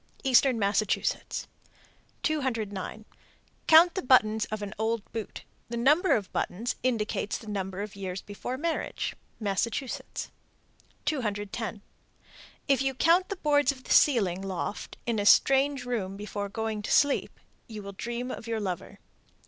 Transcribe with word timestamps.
Eastern 0.23 0.57
Massachusetts. 0.57 1.47
209. 2.23 3.05
Count 3.67 3.93
the 3.93 4.01
buttons 4.01 4.45
of 4.45 4.63
an 4.63 4.73
old 4.79 5.03
boot. 5.13 5.43
The 5.69 5.77
number 5.77 6.15
of 6.15 6.31
buttons 6.33 6.73
indicates 6.81 7.37
the 7.37 7.45
number 7.45 7.83
of 7.83 7.95
years 7.95 8.23
before 8.23 8.57
marriage. 8.57 9.15
Massachusetts. 9.39 10.31
210. 11.05 11.83
If 12.67 12.81
you 12.81 12.95
count 12.95 13.29
the 13.29 13.35
boards 13.35 13.71
of 13.71 13.83
the 13.83 13.93
ceiling 13.93 14.41
(loft) 14.41 14.97
in 15.05 15.19
a 15.19 15.23
strange 15.27 15.85
room 15.85 16.17
before 16.17 16.49
going 16.49 16.81
to 16.81 16.89
sleep, 16.91 17.39
you 17.67 17.83
will 17.83 17.91
dream 17.93 18.31
of 18.31 18.47
your 18.47 18.59
lover. 18.59 18.97